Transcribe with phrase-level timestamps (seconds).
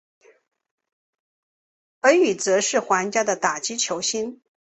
[1.99, 4.41] 而与则是皇家的打击球星。